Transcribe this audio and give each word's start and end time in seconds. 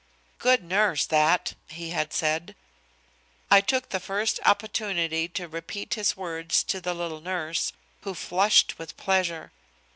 "Good 0.39 0.63
nurse, 0.63 1.05
that," 1.05 1.53
he 1.67 1.91
had 1.91 2.11
said. 2.11 2.55
I 3.51 3.61
took 3.61 3.89
the 3.89 3.99
first 3.99 4.39
opportunity 4.43 5.27
to 5.27 5.47
repeat 5.47 5.93
his 5.93 6.17
words 6.17 6.63
to 6.63 6.81
the 6.81 6.95
little 6.95 7.21
nurse, 7.21 7.71
who 8.01 8.15
flushed 8.15 8.79
with 8.79 8.97
pleasure. 8.97 9.51